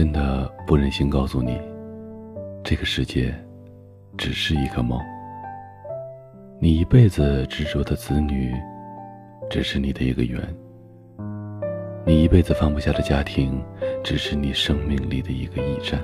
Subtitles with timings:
[0.00, 1.60] 真的不忍心告诉你，
[2.64, 3.34] 这个世界
[4.16, 4.98] 只是一个梦。
[6.58, 8.56] 你一辈子执着的子女，
[9.50, 10.40] 只是你的一个缘；
[12.06, 13.62] 你一辈子放不下的家庭，
[14.02, 16.00] 只是你生命里的一个驿站；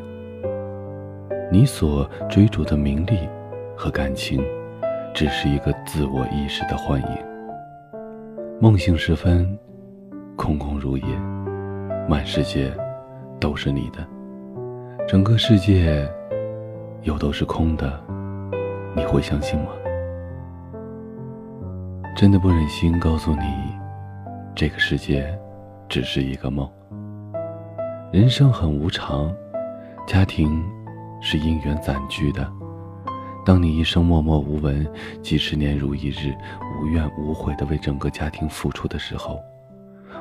[1.50, 3.26] 你所追逐的名利
[3.74, 4.44] 和感情，
[5.14, 7.18] 只是一个自我意识的幻影。
[8.60, 9.58] 梦醒时分，
[10.36, 11.06] 空空如也，
[12.06, 12.70] 满世界。
[13.38, 14.06] 都是你的，
[15.06, 16.08] 整个世界
[17.02, 18.02] 又都是空的，
[18.94, 19.70] 你会相信吗？
[22.16, 23.42] 真的不忍心告诉你，
[24.54, 25.38] 这个世界
[25.86, 26.68] 只是一个梦。
[28.10, 29.30] 人生很无常，
[30.06, 30.64] 家庭
[31.20, 32.50] 是因缘散聚的。
[33.44, 34.86] 当你一生默默无闻，
[35.22, 36.34] 几十年如一日，
[36.80, 39.38] 无怨无悔的为整个家庭付出的时候，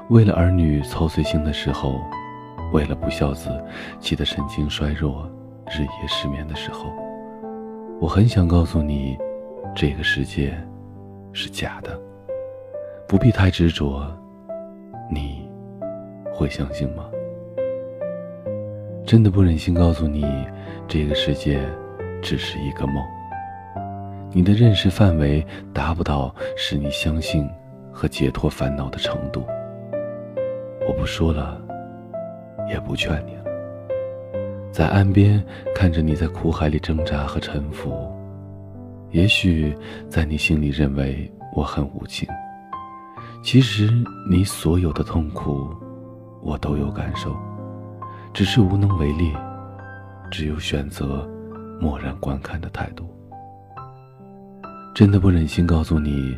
[0.09, 2.01] 为了儿女操碎心的时候。
[2.71, 3.49] 为了不孝子，
[3.99, 5.29] 气得神经衰弱，
[5.67, 6.91] 日夜失眠的时候，
[8.01, 9.17] 我很想告诉你，
[9.73, 10.57] 这个世界
[11.31, 11.97] 是假的，
[13.07, 14.05] 不必太执着。
[15.09, 15.49] 你
[16.33, 17.05] 会相信吗？
[19.05, 20.25] 真的不忍心告诉你，
[20.87, 21.61] 这个世界
[22.21, 23.03] 只是一个梦。
[24.31, 27.47] 你的认识范围达不到使你相信
[27.93, 29.45] 和解脱烦恼的程度。
[30.85, 31.64] 我不说了。
[32.69, 33.43] 也不劝你了。
[34.71, 38.11] 在岸边看着你在苦海里挣扎和沉浮，
[39.11, 39.75] 也许
[40.09, 42.27] 在你心里认为我很无情。
[43.41, 43.89] 其实
[44.29, 45.69] 你所有的痛苦，
[46.41, 47.33] 我都有感受，
[48.33, 49.31] 只是无能为力，
[50.29, 51.29] 只有选择
[51.79, 53.05] 漠然观看的态度。
[54.93, 56.35] 真的不忍心告诉你，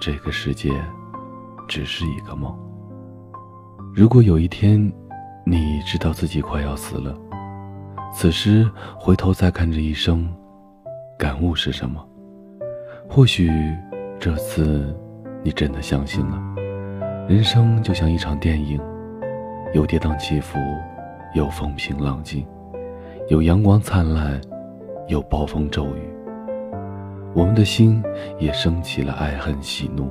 [0.00, 0.70] 这个世界
[1.68, 2.54] 只是一个梦。
[3.94, 4.92] 如果有一天，
[5.44, 7.14] 你知道自己快要死了，
[8.14, 10.32] 此时回头再看这一生，
[11.18, 12.00] 感悟是什么？
[13.08, 13.50] 或许
[14.20, 14.96] 这次
[15.42, 16.40] 你真的相信了，
[17.28, 18.80] 人生就像一场电影，
[19.74, 20.58] 有跌宕起伏，
[21.34, 22.46] 有风平浪静，
[23.28, 24.40] 有阳光灿烂，
[25.08, 26.08] 有暴风骤雨。
[27.34, 28.00] 我们的心
[28.38, 30.08] 也升起了爱恨喜怒，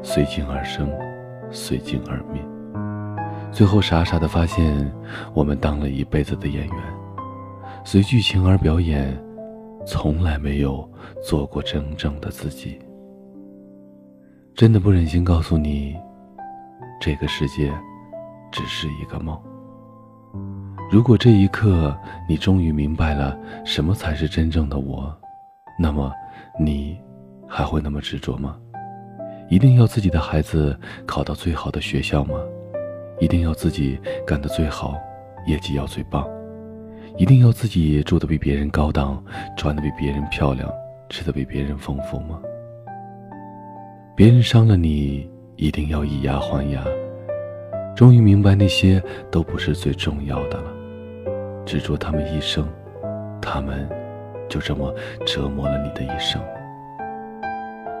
[0.00, 0.88] 随境而生，
[1.50, 2.40] 随境而灭。
[3.58, 4.88] 最后傻傻的发现，
[5.34, 6.76] 我们当了一辈子的演员，
[7.84, 9.20] 随剧情而表演，
[9.84, 10.88] 从来没有
[11.24, 12.78] 做过真正的自己。
[14.54, 15.96] 真的不忍心告诉你，
[17.00, 17.76] 这个世界
[18.52, 19.36] 只是一个梦。
[20.88, 21.92] 如果这一刻
[22.28, 25.12] 你终于明白了什么才是真正的我，
[25.76, 26.12] 那么
[26.60, 26.96] 你
[27.48, 28.56] 还会那么执着吗？
[29.50, 32.36] 一定要自己的孩子考到最好的学校吗？
[33.20, 34.94] 一定要自己干得最好，
[35.46, 36.24] 业绩要最棒；
[37.16, 39.22] 一定要自己住得比别人高档，
[39.56, 40.70] 穿得比别人漂亮，
[41.08, 42.40] 吃得比别人丰富吗？
[44.14, 46.84] 别人伤了你，一定要以牙还牙。
[47.96, 50.72] 终于明白那些都不是最重要的了，
[51.66, 52.64] 执着他们一生，
[53.42, 53.88] 他们
[54.48, 54.94] 就这么
[55.26, 56.40] 折磨了你的一生。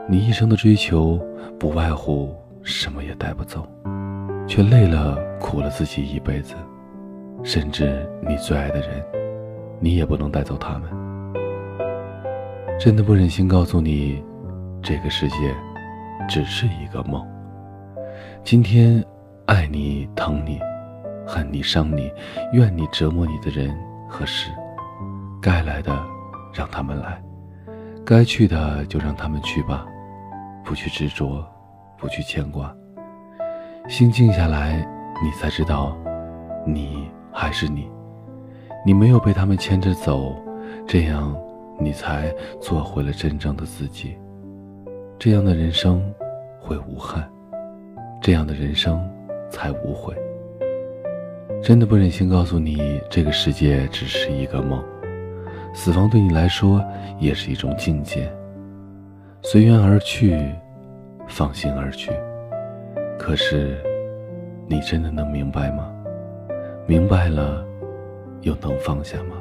[0.08, 1.20] 你一生的追求，
[1.58, 3.66] 不外乎什么也带不走。
[4.48, 6.54] 却累了、苦了自己一辈子，
[7.44, 9.04] 甚至你最爱的人，
[9.78, 10.88] 你也不能带走他们。
[12.80, 14.24] 真的不忍心告诉你，
[14.82, 15.54] 这个世界
[16.26, 17.22] 只是一个梦。
[18.42, 19.04] 今天，
[19.44, 20.58] 爱你、疼你、
[21.26, 22.10] 恨你、伤你、
[22.54, 23.76] 怨你、折磨你的人
[24.08, 24.50] 和事，
[25.42, 25.94] 该来的
[26.54, 27.22] 让他们来，
[28.02, 29.86] 该去的就让他们去吧，
[30.64, 31.44] 不去执着，
[31.98, 32.74] 不去牵挂。
[33.86, 34.86] 心静下来，
[35.22, 35.96] 你才知道，
[36.66, 37.88] 你还是你，
[38.84, 40.34] 你没有被他们牵着走，
[40.86, 41.34] 这样
[41.78, 44.16] 你才做回了真正的自己。
[45.18, 46.02] 这样的人生
[46.60, 47.28] 会无憾，
[48.20, 49.00] 这样的人生
[49.50, 50.14] 才无悔。
[51.62, 54.82] 真的不忍心告诉你，这个世界只是一个梦，
[55.74, 56.84] 死亡对你来说
[57.18, 58.30] 也是一种境界。
[59.42, 60.38] 随缘而去，
[61.26, 62.12] 放心而去。
[63.18, 63.76] 可是，
[64.66, 65.92] 你真的能明白吗？
[66.86, 67.62] 明白了，
[68.40, 69.36] 又能放下吗？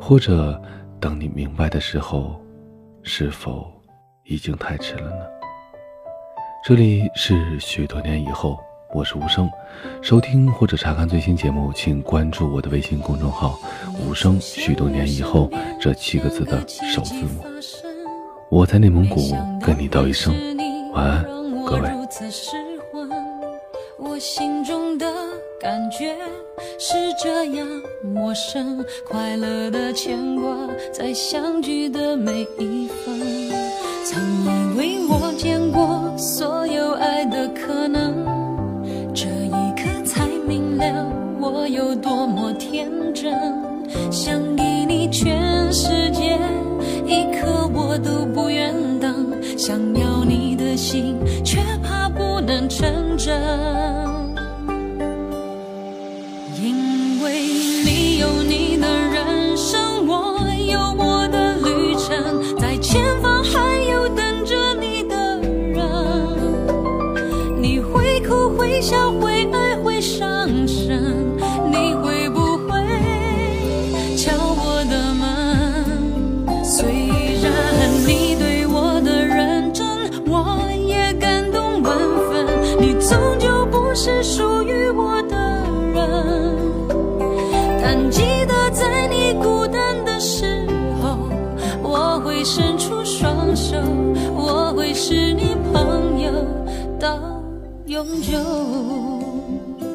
[0.00, 0.58] 或者，
[0.98, 2.40] 等你明白的时候，
[3.02, 3.66] 是否
[4.24, 5.26] 已经太迟了呢？
[6.64, 8.58] 这里是许多年以后，
[8.94, 9.50] 我是无声。
[10.00, 13.58] 收听或者查看最新节目，请关注我的微信公众号
[14.00, 14.38] “无声”。
[14.40, 15.50] 许多年以后，
[15.80, 17.44] 这七个字的首字母。
[18.48, 19.18] 我在内蒙古
[19.60, 20.32] 跟你道一声
[20.94, 21.41] 晚安。
[21.66, 21.90] 各位。
[23.98, 25.06] 我心中的
[25.60, 26.16] 感觉
[26.78, 27.66] 是这样
[28.02, 30.44] 陌生，快乐的牵挂
[30.92, 33.18] 在相聚的每一分。
[34.04, 38.26] 曾以为我见过所有爱的可能，
[39.14, 41.06] 这一刻才明了
[41.40, 43.32] 我有多么天真。
[44.10, 46.38] 想给你全世界，
[47.06, 49.32] 一刻我都不愿等。
[49.56, 51.16] 想要你的心，
[52.74, 53.38] 成真。
[56.58, 57.42] 因为
[57.84, 65.82] 你有你的人生我有我的旅程在前方还有等着你的人。
[67.60, 69.31] 你会哭会笑会
[98.04, 99.91] 永久。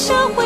[0.00, 0.39] 生活，